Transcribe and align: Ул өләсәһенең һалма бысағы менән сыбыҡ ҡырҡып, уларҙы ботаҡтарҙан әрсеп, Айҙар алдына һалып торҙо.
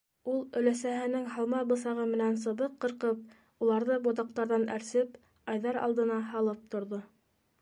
Ул 0.31 0.37
өләсәһенең 0.59 1.27
һалма 1.33 1.59
бысағы 1.71 2.07
менән 2.13 2.39
сыбыҡ 2.45 2.73
ҡырҡып, 2.85 3.21
уларҙы 3.67 4.01
ботаҡтарҙан 4.09 4.69
әрсеп, 4.79 5.25
Айҙар 5.55 5.83
алдына 5.87 6.23
һалып 6.35 6.67
торҙо. 6.75 7.05